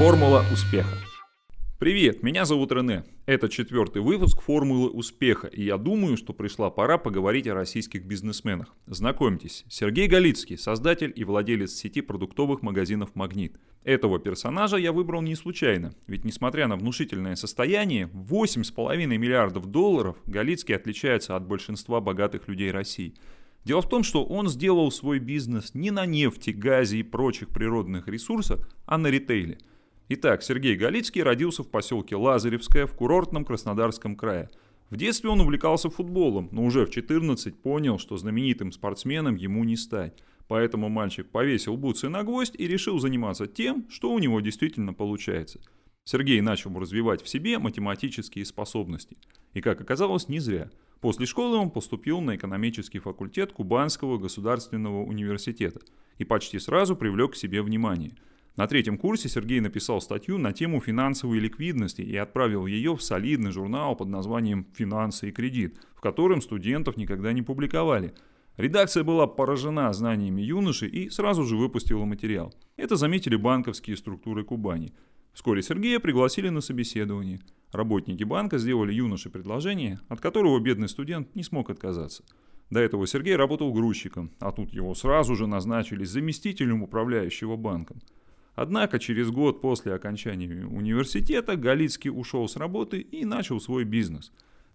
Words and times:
Формула 0.00 0.42
успеха. 0.50 0.96
Привет, 1.78 2.22
меня 2.22 2.46
зовут 2.46 2.72
Рене. 2.72 3.04
Это 3.26 3.50
четвертый 3.50 4.00
выпуск 4.00 4.40
«Формулы 4.40 4.88
успеха», 4.88 5.46
и 5.46 5.62
я 5.62 5.76
думаю, 5.76 6.16
что 6.16 6.32
пришла 6.32 6.70
пора 6.70 6.96
поговорить 6.96 7.46
о 7.46 7.52
российских 7.52 8.06
бизнесменах. 8.06 8.74
Знакомьтесь, 8.86 9.66
Сергей 9.68 10.08
Галицкий, 10.08 10.56
создатель 10.56 11.12
и 11.14 11.22
владелец 11.22 11.72
сети 11.72 12.00
продуктовых 12.00 12.62
магазинов 12.62 13.14
«Магнит». 13.14 13.60
Этого 13.84 14.18
персонажа 14.18 14.78
я 14.78 14.92
выбрал 14.92 15.20
не 15.20 15.34
случайно, 15.34 15.92
ведь 16.06 16.24
несмотря 16.24 16.66
на 16.66 16.76
внушительное 16.76 17.36
состояние, 17.36 18.06
8,5 18.06 19.06
миллиардов 19.06 19.66
долларов, 19.66 20.16
Галицкий 20.24 20.76
отличается 20.76 21.36
от 21.36 21.46
большинства 21.46 22.00
богатых 22.00 22.48
людей 22.48 22.70
России. 22.70 23.12
Дело 23.66 23.82
в 23.82 23.88
том, 23.90 24.02
что 24.02 24.24
он 24.24 24.48
сделал 24.48 24.90
свой 24.90 25.18
бизнес 25.18 25.74
не 25.74 25.90
на 25.90 26.06
нефти, 26.06 26.52
газе 26.52 26.96
и 26.96 27.02
прочих 27.02 27.50
природных 27.50 28.08
ресурсах, 28.08 28.66
а 28.86 28.96
на 28.96 29.08
ритейле– 29.08 29.58
Итак, 30.12 30.42
Сергей 30.42 30.74
Галицкий 30.74 31.22
родился 31.22 31.62
в 31.62 31.68
поселке 31.68 32.16
Лазаревское 32.16 32.86
в 32.86 32.94
курортном 32.94 33.44
Краснодарском 33.44 34.16
крае. 34.16 34.50
В 34.90 34.96
детстве 34.96 35.30
он 35.30 35.40
увлекался 35.40 35.88
футболом, 35.88 36.48
но 36.50 36.64
уже 36.64 36.84
в 36.84 36.90
14 36.90 37.54
понял, 37.62 37.96
что 38.00 38.16
знаменитым 38.16 38.72
спортсменом 38.72 39.36
ему 39.36 39.62
не 39.62 39.76
стать. 39.76 40.20
Поэтому 40.48 40.88
мальчик 40.88 41.30
повесил 41.30 41.76
бутсы 41.76 42.08
на 42.08 42.24
гвоздь 42.24 42.56
и 42.58 42.66
решил 42.66 42.98
заниматься 42.98 43.46
тем, 43.46 43.86
что 43.88 44.10
у 44.10 44.18
него 44.18 44.40
действительно 44.40 44.92
получается. 44.92 45.60
Сергей 46.02 46.40
начал 46.40 46.76
развивать 46.76 47.22
в 47.22 47.28
себе 47.28 47.60
математические 47.60 48.44
способности. 48.44 49.16
И 49.54 49.60
как 49.60 49.80
оказалось, 49.80 50.28
не 50.28 50.40
зря. 50.40 50.72
После 51.00 51.24
школы 51.24 51.56
он 51.56 51.70
поступил 51.70 52.20
на 52.20 52.34
экономический 52.34 52.98
факультет 52.98 53.52
Кубанского 53.52 54.18
государственного 54.18 55.04
университета 55.04 55.78
и 56.18 56.24
почти 56.24 56.58
сразу 56.58 56.96
привлек 56.96 57.34
к 57.34 57.36
себе 57.36 57.62
внимание– 57.62 58.16
на 58.56 58.66
третьем 58.66 58.98
курсе 58.98 59.28
Сергей 59.28 59.60
написал 59.60 60.00
статью 60.00 60.36
на 60.38 60.52
тему 60.52 60.80
финансовой 60.80 61.38
ликвидности 61.38 62.02
и 62.02 62.16
отправил 62.16 62.66
ее 62.66 62.96
в 62.96 63.02
солидный 63.02 63.52
журнал 63.52 63.96
под 63.96 64.08
названием 64.08 64.66
«Финансы 64.74 65.28
и 65.28 65.32
кредит», 65.32 65.78
в 65.94 66.00
котором 66.00 66.42
студентов 66.42 66.96
никогда 66.96 67.32
не 67.32 67.42
публиковали. 67.42 68.12
Редакция 68.56 69.04
была 69.04 69.26
поражена 69.26 69.92
знаниями 69.92 70.42
юноши 70.42 70.86
и 70.86 71.08
сразу 71.08 71.44
же 71.44 71.56
выпустила 71.56 72.04
материал. 72.04 72.52
Это 72.76 72.96
заметили 72.96 73.36
банковские 73.36 73.96
структуры 73.96 74.44
Кубани. 74.44 74.92
Вскоре 75.32 75.62
Сергея 75.62 76.00
пригласили 76.00 76.48
на 76.48 76.60
собеседование. 76.60 77.40
Работники 77.72 78.24
банка 78.24 78.58
сделали 78.58 78.92
юноше 78.92 79.30
предложение, 79.30 80.00
от 80.08 80.20
которого 80.20 80.58
бедный 80.58 80.88
студент 80.88 81.34
не 81.36 81.44
смог 81.44 81.70
отказаться. 81.70 82.24
До 82.68 82.80
этого 82.80 83.06
Сергей 83.06 83.36
работал 83.36 83.72
грузчиком, 83.72 84.30
а 84.40 84.52
тут 84.52 84.72
его 84.72 84.94
сразу 84.94 85.34
же 85.36 85.46
назначили 85.46 86.04
заместителем 86.04 86.82
управляющего 86.82 87.56
банком. 87.56 88.00
Однако 88.62 88.98
через 88.98 89.30
год 89.30 89.62
после 89.62 89.94
окончания 89.94 90.66
университета 90.66 91.56
Галицкий 91.56 92.10
ушел 92.10 92.46
с 92.46 92.56
работы 92.56 93.00
и 93.00 93.24
начал 93.24 93.58
свой 93.58 93.84
бизнес. 93.84 94.32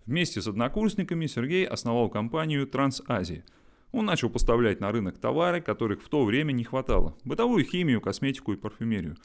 Вместе 0.07 0.41
с 0.41 0.47
однокурсниками 0.47 1.27
Сергей 1.27 1.67
основал 1.67 2.09
компанию 2.09 2.65
«Трансазия». 2.65 3.45
Он 3.91 4.07
начал 4.07 4.31
поставлять 4.31 4.79
на 4.79 4.91
рынок 4.91 5.19
товары, 5.19 5.61
которых 5.61 6.01
в 6.01 6.09
то 6.09 6.25
время 6.25 6.51
не 6.51 6.63
хватало– 6.63 7.15
бытовую 7.25 7.63
химию, 7.63 8.01
косметику 8.01 8.53
и 8.53 8.57
парфюмерию. 8.57 9.17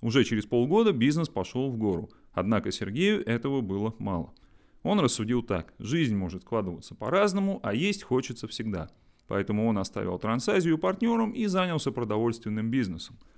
Уже 0.00 0.24
через 0.24 0.46
полгода 0.46 0.92
бизнес 0.92 1.28
пошел 1.28 1.70
в 1.70 1.76
гору, 1.76 2.10
однако 2.32 2.72
Сергею 2.72 3.24
этого 3.24 3.60
было 3.60 3.94
мало. 4.00 4.34
Он 4.82 4.98
рассудил 4.98 5.44
так– 5.44 5.74
жизнь 5.78 6.16
может 6.16 6.42
складываться 6.42 6.96
по-разному, 6.96 7.60
а 7.62 7.72
есть 7.72 8.02
хочется 8.02 8.48
всегда. 8.48 8.90
Поэтому 9.28 9.68
он 9.68 9.78
оставил 9.78 10.18
Трансазию 10.18 10.76
партнером 10.76 11.30
и 11.30 11.46
занялся 11.46 11.92
продовольственным 11.92 12.68
бизнесом– 12.68 13.16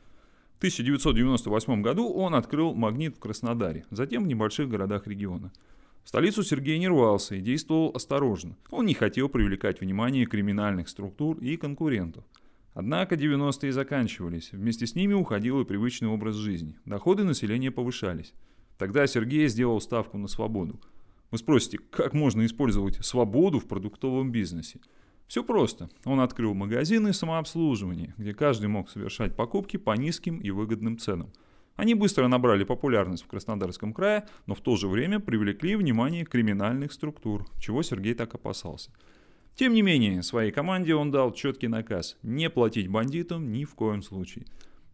в 0.54 0.58
1998 0.58 1.82
году 1.82 2.08
он 2.08 2.34
открыл 2.34 2.74
магнит 2.74 3.16
в 3.16 3.18
Краснодаре, 3.18 3.84
затем 3.90 4.24
в 4.24 4.26
небольших 4.26 4.68
городах 4.68 5.06
региона. 5.06 5.52
В 6.04 6.08
столицу 6.08 6.42
Сергей 6.42 6.78
не 6.78 6.88
рвался 6.88 7.34
и 7.34 7.40
действовал 7.40 7.90
осторожно. 7.94 8.56
Он 8.70 8.86
не 8.86 8.94
хотел 8.94 9.28
привлекать 9.28 9.80
внимание 9.80 10.26
криминальных 10.26 10.88
структур 10.88 11.38
и 11.38 11.56
конкурентов. 11.56 12.24
Однако 12.74 13.14
90-е 13.14 13.72
заканчивались, 13.72 14.52
вместе 14.52 14.86
с 14.86 14.94
ними 14.94 15.14
уходил 15.14 15.60
и 15.60 15.64
привычный 15.64 16.08
образ 16.08 16.34
жизни. 16.34 16.76
Доходы 16.84 17.24
населения 17.24 17.70
повышались. 17.70 18.34
Тогда 18.78 19.06
Сергей 19.06 19.46
сделал 19.48 19.80
ставку 19.80 20.18
на 20.18 20.28
свободу. 20.28 20.80
Вы 21.30 21.38
спросите, 21.38 21.78
как 21.90 22.12
можно 22.12 22.44
использовать 22.44 23.04
свободу 23.04 23.58
в 23.58 23.66
продуктовом 23.66 24.30
бизнесе? 24.30 24.80
Все 25.26 25.42
просто. 25.42 25.88
Он 26.04 26.20
открыл 26.20 26.54
магазины 26.54 27.12
самообслуживания, 27.12 28.14
где 28.18 28.34
каждый 28.34 28.66
мог 28.66 28.90
совершать 28.90 29.34
покупки 29.34 29.76
по 29.76 29.92
низким 29.92 30.38
и 30.38 30.50
выгодным 30.50 30.98
ценам. 30.98 31.32
Они 31.76 31.94
быстро 31.94 32.28
набрали 32.28 32.62
популярность 32.62 33.24
в 33.24 33.26
Краснодарском 33.26 33.92
крае, 33.92 34.26
но 34.46 34.54
в 34.54 34.60
то 34.60 34.76
же 34.76 34.86
время 34.86 35.18
привлекли 35.18 35.74
внимание 35.74 36.24
криминальных 36.24 36.92
структур, 36.92 37.46
чего 37.58 37.82
Сергей 37.82 38.14
так 38.14 38.34
опасался. 38.34 38.92
Тем 39.56 39.72
не 39.72 39.82
менее, 39.82 40.22
своей 40.22 40.52
команде 40.52 40.94
он 40.94 41.10
дал 41.10 41.32
четкий 41.32 41.68
наказ– 41.68 42.16
не 42.22 42.50
платить 42.50 42.88
бандитам 42.88 43.50
ни 43.50 43.64
в 43.64 43.74
коем 43.74 44.02
случае. 44.02 44.46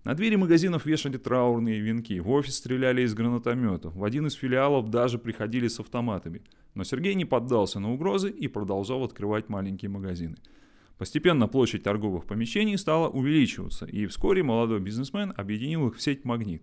На 0.05 0.15
двери 0.15 0.37
магазинов 0.37 0.87
вешали 0.87 1.19
траурные 1.19 1.81
венки, 1.81 2.19
в 2.19 2.31
офис 2.31 2.57
стреляли 2.57 3.03
из 3.03 3.13
гранатометов, 3.13 3.95
в 3.95 4.05
один 4.05 4.27
из 4.27 4.35
филиалов 4.35 4.89
даже 4.89 5.19
приходили 5.19 5.69
с 5.69 5.81
автоматами– 5.81 6.43
но 6.75 6.85
Сергей 6.85 7.15
не 7.15 7.25
поддался 7.25 7.81
на 7.81 7.93
угрозы 7.93 8.31
и 8.31 8.49
продолжал 8.49 9.05
открывать 9.05 9.49
маленькие 9.49 9.91
магазины. 9.91 10.37
Постепенно 10.99 11.49
площадь 11.49 11.83
торговых 11.83 12.27
помещений 12.27 12.77
стала 12.77 13.09
увеличиваться, 13.09 13.87
и 13.87 14.07
вскоре 14.07 14.43
молодой 14.43 14.81
бизнесмен 14.81 15.33
объединил 15.37 15.89
их 15.89 15.97
в 15.97 16.03
сеть 16.03 16.25
«Магнит». 16.25 16.63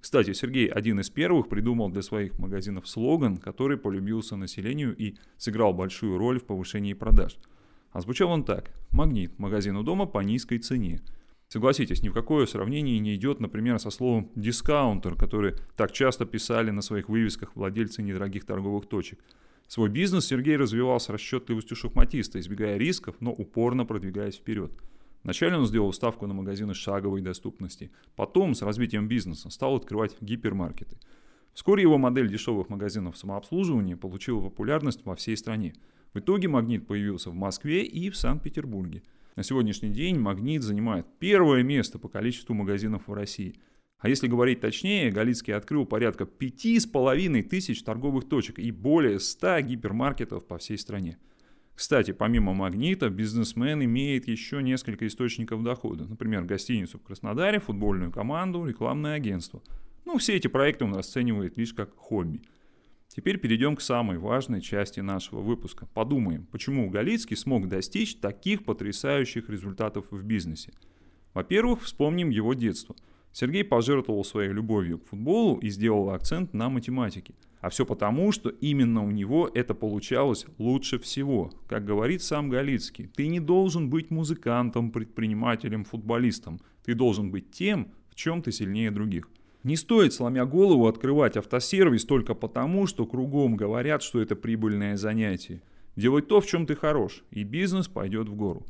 Кстати, 0.00 0.32
Сергей 0.32 0.68
один 0.68 1.00
из 1.00 1.10
первых 1.10 1.48
придумал 1.48 1.88
для 1.88 2.02
своих 2.02 2.38
магазинов 2.38 2.86
слоган, 2.86 3.38
который 3.38 3.78
полюбился 3.78 4.36
населению 4.36 4.94
и 4.96 5.16
сыграл 5.36 5.72
большую 5.72 6.18
роль 6.18 6.38
в 6.38 6.44
повышении 6.44 6.92
продаж. 6.92 7.36
А 7.92 8.00
он 8.26 8.44
так. 8.44 8.70
«Магнит. 8.90 9.38
Магазин 9.38 9.76
у 9.76 9.82
дома 9.82 10.06
по 10.06 10.20
низкой 10.20 10.58
цене». 10.58 11.00
Согласитесь, 11.48 12.02
ни 12.02 12.08
в 12.08 12.14
какое 12.14 12.46
сравнение 12.46 12.98
не 12.98 13.14
идет, 13.14 13.40
например, 13.40 13.78
со 13.78 13.90
словом 13.90 14.30
«дискаунтер», 14.34 15.14
который 15.14 15.54
так 15.76 15.92
часто 15.92 16.26
писали 16.26 16.70
на 16.70 16.82
своих 16.82 17.08
вывесках 17.08 17.56
владельцы 17.56 18.02
недорогих 18.02 18.44
торговых 18.44 18.86
точек– 18.86 19.18
Свой 19.68 19.90
бизнес 19.90 20.24
Сергей 20.26 20.56
развивал 20.56 20.98
с 20.98 21.10
расчетливостью 21.10 21.76
шахматиста, 21.76 22.40
избегая 22.40 22.78
рисков, 22.78 23.16
но 23.20 23.32
упорно 23.32 23.84
продвигаясь 23.84 24.36
вперед. 24.36 24.72
Вначале 25.22 25.58
он 25.58 25.66
сделал 25.66 25.92
ставку 25.92 26.26
на 26.26 26.32
магазины 26.32 26.72
шаговой 26.72 27.20
доступности. 27.20 27.90
Потом, 28.16 28.54
с 28.54 28.62
развитием 28.62 29.08
бизнеса, 29.08 29.50
стал 29.50 29.76
открывать 29.76 30.16
гипермаркеты. 30.22 30.96
Вскоре 31.52 31.82
его 31.82 31.98
модель 31.98 32.30
дешевых 32.30 32.70
магазинов 32.70 33.18
самообслуживания 33.18 33.96
получила 33.98 34.40
популярность 34.40 35.04
во 35.04 35.14
всей 35.14 35.36
стране. 35.36 35.74
В 36.14 36.20
итоге 36.20 36.48
«Магнит» 36.48 36.86
появился 36.86 37.28
в 37.28 37.34
Москве 37.34 37.82
и 37.82 38.08
в 38.08 38.16
Санкт-Петербурге. 38.16 39.02
На 39.38 39.44
сегодняшний 39.44 39.90
день 39.90 40.18
«Магнит» 40.18 40.64
занимает 40.64 41.06
первое 41.20 41.62
место 41.62 42.00
по 42.00 42.08
количеству 42.08 42.56
магазинов 42.56 43.06
в 43.06 43.12
России– 43.12 43.54
а 44.00 44.08
если 44.08 44.26
говорить 44.26 44.60
точнее, 44.60 45.12
Галицкий 45.12 45.54
открыл 45.54 45.86
порядка 45.86 46.24
пяти 46.24 46.78
с 46.78 46.86
половиной 46.86 47.42
тысяч 47.42 47.82
торговых 47.84 48.28
точек 48.28 48.58
и 48.58 48.72
более 48.72 49.20
100 49.20 49.60
гипермаркетов 49.60 50.44
по 50.44 50.58
всей 50.58 50.76
стране. 50.76 51.18
Кстати, 51.74 52.10
помимо 52.10 52.52
«Магнита», 52.52 53.10
бизнесмен 53.10 53.84
имеет 53.84 54.26
еще 54.26 54.60
несколько 54.60 55.06
источников 55.06 55.62
дохода. 55.62 56.04
Например, 56.04 56.42
гостиницу 56.42 56.98
в 56.98 57.02
Краснодаре, 57.02 57.60
футбольную 57.60 58.10
команду, 58.10 58.64
рекламное 58.64 59.14
агентство. 59.14 59.62
Ну, 60.04 60.18
все 60.18 60.34
эти 60.34 60.48
проекты 60.48 60.84
он 60.84 60.94
расценивает 60.94 61.56
лишь 61.56 61.74
как 61.74 61.96
хобби. 61.96 62.42
Теперь 63.08 63.38
перейдем 63.38 63.76
к 63.76 63.80
самой 63.80 64.18
важной 64.18 64.60
части 64.60 65.00
нашего 65.00 65.40
выпуска. 65.40 65.86
Подумаем, 65.86 66.46
почему 66.46 66.88
Галицкий 66.90 67.36
смог 67.36 67.68
достичь 67.68 68.16
таких 68.16 68.64
потрясающих 68.64 69.48
результатов 69.48 70.06
в 70.10 70.22
бизнесе. 70.22 70.72
Во-первых, 71.34 71.82
вспомним 71.82 72.30
его 72.30 72.54
детство– 72.54 72.94
Сергей 73.32 73.64
пожертвовал 73.64 74.24
своей 74.24 74.50
любовью 74.50 74.98
к 74.98 75.06
футболу 75.06 75.58
и 75.58 75.68
сделал 75.68 76.10
акцент 76.10 76.54
на 76.54 76.68
математике. 76.68 77.34
А 77.60 77.70
все 77.70 77.84
потому, 77.84 78.30
что 78.32 78.50
именно 78.50 79.04
у 79.04 79.10
него 79.10 79.50
это 79.52 79.74
получалось 79.74 80.46
лучше 80.58 80.98
всего. 80.98 81.52
Как 81.68 81.84
говорит 81.84 82.22
сам 82.22 82.48
Галицкий, 82.48 83.08
ты 83.08 83.26
не 83.26 83.40
должен 83.40 83.90
быть 83.90 84.10
музыкантом, 84.10 84.90
предпринимателем, 84.90 85.84
футболистом. 85.84 86.60
Ты 86.84 86.94
должен 86.94 87.30
быть 87.30 87.50
тем, 87.50 87.92
в 88.10 88.14
чем 88.14 88.42
ты 88.42 88.52
сильнее 88.52 88.90
других. 88.90 89.28
Не 89.64 89.76
стоит, 89.76 90.12
сломя 90.12 90.46
голову, 90.46 90.86
открывать 90.86 91.36
автосервис 91.36 92.04
только 92.04 92.34
потому, 92.34 92.86
что 92.86 93.06
кругом 93.06 93.56
говорят, 93.56 94.02
что 94.02 94.20
это 94.20 94.36
прибыльное 94.36 94.96
занятие. 94.96 95.62
Делай 95.96 96.22
то, 96.22 96.40
в 96.40 96.46
чем 96.46 96.64
ты 96.64 96.76
хорош, 96.76 97.24
и 97.32 97.42
бизнес 97.42 97.88
пойдет 97.88 98.28
в 98.28 98.34
гору. 98.36 98.64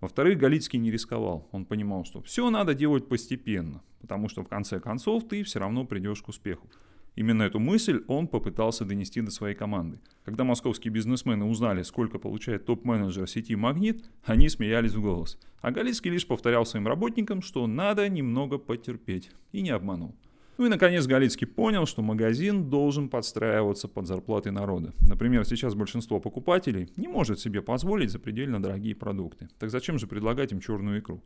Во-вторых, 0.00 0.38
Галицкий 0.38 0.78
не 0.78 0.90
рисковал. 0.90 1.46
Он 1.52 1.66
понимал, 1.66 2.06
что 2.06 2.22
все 2.22 2.48
надо 2.48 2.72
делать 2.72 3.06
постепенно, 3.06 3.82
потому 4.00 4.30
что 4.30 4.42
в 4.42 4.48
конце 4.48 4.80
концов 4.80 5.28
ты 5.28 5.42
все 5.42 5.58
равно 5.58 5.84
придешь 5.84 6.22
к 6.22 6.28
успеху. 6.28 6.70
Именно 7.16 7.42
эту 7.42 7.58
мысль 7.58 8.02
он 8.06 8.26
попытался 8.28 8.86
донести 8.86 9.20
до 9.20 9.30
своей 9.30 9.54
команды. 9.54 10.00
Когда 10.24 10.44
московские 10.44 10.90
бизнесмены 10.90 11.44
узнали, 11.44 11.82
сколько 11.82 12.18
получает 12.18 12.64
топ-менеджер 12.64 13.28
сети 13.28 13.56
«Магнит», 13.56 14.04
они 14.24 14.48
смеялись 14.48 14.94
в 14.94 15.02
голос. 15.02 15.38
А 15.60 15.70
Галицкий 15.70 16.10
лишь 16.10 16.26
повторял 16.26 16.64
своим 16.64 16.86
работникам, 16.86 17.42
что 17.42 17.66
надо 17.66 18.08
немного 18.08 18.56
потерпеть. 18.56 19.30
И 19.52 19.60
не 19.60 19.70
обманул. 19.70 20.14
Ну 20.60 20.66
и, 20.66 20.68
наконец, 20.68 21.06
Галицкий 21.06 21.46
понял, 21.46 21.86
что 21.86 22.02
магазин 22.02 22.68
должен 22.68 23.08
подстраиваться 23.08 23.88
под 23.88 24.06
зарплаты 24.06 24.50
народа. 24.50 24.92
Например, 25.08 25.46
сейчас 25.46 25.74
большинство 25.74 26.20
покупателей 26.20 26.90
не 26.96 27.08
может 27.08 27.40
себе 27.40 27.62
позволить 27.62 28.10
запредельно 28.10 28.62
дорогие 28.62 28.94
продукты. 28.94 29.48
Так 29.58 29.70
зачем 29.70 29.98
же 29.98 30.06
предлагать 30.06 30.52
им 30.52 30.60
черную 30.60 31.00
икру? 31.00 31.22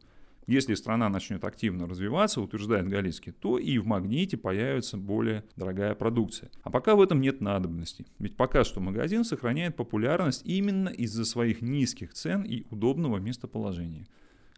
Если 0.47 0.75
страна 0.75 1.09
начнет 1.09 1.45
активно 1.45 1.89
развиваться, 1.89 2.41
утверждает 2.41 2.87
Галицкий, 2.87 3.33
то 3.33 3.59
и 3.59 3.77
в 3.79 3.87
магните 3.87 4.37
появится 4.37 4.97
более 4.97 5.43
дорогая 5.57 5.97
продукция. 5.97 6.49
А 6.63 6.71
пока 6.71 6.95
в 6.95 7.03
этом 7.03 7.21
нет 7.21 7.41
надобности. 7.41 8.07
Ведь 8.21 8.37
пока 8.37 8.63
что 8.63 8.79
магазин 8.79 9.25
сохраняет 9.25 9.75
популярность 9.75 10.43
именно 10.45 10.91
из-за 10.91 11.25
своих 11.25 11.61
низких 11.61 12.13
цен 12.13 12.43
и 12.43 12.67
удобного 12.71 13.19
местоположения. 13.19 14.07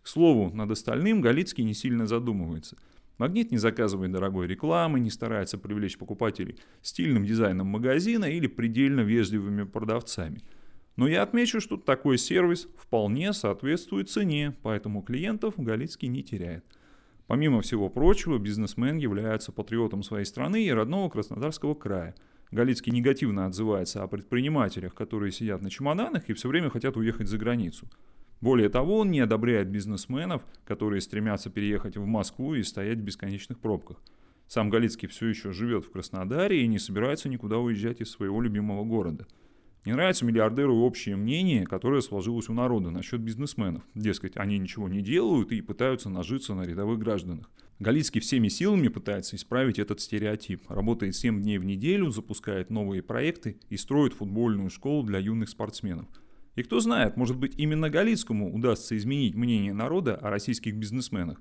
К 0.02 0.06
слову, 0.06 0.54
над 0.54 0.70
остальным 0.70 1.22
Галицкий 1.22 1.64
не 1.64 1.72
сильно 1.72 2.06
задумывается– 2.06 2.76
Магнит 3.18 3.50
не 3.50 3.58
заказывает 3.58 4.12
дорогой 4.12 4.46
рекламы, 4.46 5.00
не 5.00 5.10
старается 5.10 5.56
привлечь 5.56 5.96
покупателей 5.96 6.58
стильным 6.82 7.24
дизайном 7.24 7.66
магазина 7.66 8.26
или 8.26 8.46
предельно 8.46 9.00
вежливыми 9.00 9.64
продавцами. 9.64 10.42
Но 10.96 11.08
я 11.08 11.22
отмечу, 11.22 11.60
что 11.60 11.76
такой 11.76 12.18
сервис 12.18 12.68
вполне 12.78 13.32
соответствует 13.32 14.10
цене, 14.10 14.56
поэтому 14.62 15.02
клиентов 15.02 15.54
Галицкий 15.56 16.08
не 16.08 16.22
теряет. 16.22 16.64
Помимо 17.26 17.60
всего 17.60 17.88
прочего, 17.88 18.38
бизнесмен 18.38 18.96
является 18.98 19.50
патриотом 19.50 20.02
своей 20.02 20.24
страны 20.24 20.64
и 20.64 20.70
родного 20.70 21.08
Краснодарского 21.10 21.74
края. 21.74 22.14
Галицкий 22.50 22.92
негативно 22.92 23.46
отзывается 23.46 24.02
о 24.02 24.06
предпринимателях, 24.06 24.94
которые 24.94 25.32
сидят 25.32 25.60
на 25.62 25.70
чемоданах 25.70 26.28
и 26.28 26.34
все 26.34 26.48
время 26.48 26.70
хотят 26.70 26.96
уехать 26.96 27.28
за 27.28 27.38
границу. 27.38 27.88
Более 28.40 28.68
того, 28.68 28.98
он 28.98 29.10
не 29.10 29.20
одобряет 29.20 29.68
бизнесменов, 29.68 30.42
которые 30.64 31.00
стремятся 31.00 31.48
переехать 31.48 31.96
в 31.96 32.04
Москву 32.04 32.54
и 32.54 32.62
стоять 32.62 32.98
в 32.98 33.02
бесконечных 33.02 33.58
пробках. 33.58 34.02
Сам 34.46 34.70
Галицкий 34.70 35.08
все 35.08 35.26
еще 35.26 35.52
живет 35.52 35.84
в 35.84 35.90
Краснодаре 35.90 36.62
и 36.62 36.66
не 36.66 36.78
собирается 36.78 37.28
никуда 37.28 37.58
уезжать 37.58 38.00
из 38.00 38.10
своего 38.10 38.40
любимого 38.40 38.84
города. 38.84 39.26
Не 39.84 39.92
нравится 39.92 40.24
миллиардеру 40.24 40.76
общее 40.76 41.16
мнение, 41.16 41.64
которое 41.64 42.02
сложилось 42.02 42.48
у 42.48 42.52
народа 42.52 42.90
насчет 42.90 43.20
бизнесменов. 43.20 43.84
Дескать, 43.94 44.36
они 44.36 44.58
ничего 44.58 44.88
не 44.88 45.00
делают 45.00 45.52
и 45.52 45.60
пытаются 45.60 46.10
нажиться 46.10 46.54
на 46.54 46.62
рядовых 46.62 46.98
гражданах. 46.98 47.48
Галицкий 47.78 48.20
всеми 48.20 48.48
силами 48.48 48.88
пытается 48.88 49.36
исправить 49.36 49.78
этот 49.78 50.00
стереотип. 50.00 50.68
Работает 50.68 51.14
7 51.14 51.42
дней 51.42 51.58
в 51.58 51.64
неделю, 51.64 52.10
запускает 52.10 52.70
новые 52.70 53.02
проекты 53.02 53.58
и 53.68 53.76
строит 53.76 54.12
футбольную 54.12 54.70
школу 54.70 55.04
для 55.04 55.18
юных 55.18 55.48
спортсменов– 55.48 56.06
и 56.56 56.62
кто 56.62 56.80
знает, 56.80 57.16
может 57.16 57.36
быть 57.36 57.54
именно 57.58 57.90
Галицкому 57.90 58.52
удастся 58.52 58.96
изменить 58.96 59.34
мнение 59.34 59.74
народа 59.74 60.16
о 60.16 60.30
российских 60.30 60.74
бизнесменах. 60.74 61.40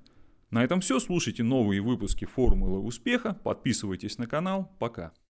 На 0.50 0.62
этом 0.62 0.80
все. 0.80 1.00
Слушайте 1.00 1.42
новые 1.42 1.80
выпуски 1.80 2.24
«Формулы 2.24 2.78
успеха». 2.78 3.34
Подписывайтесь 3.42 4.18
на 4.18 4.26
канал. 4.26 4.70
Пока. 4.78 5.12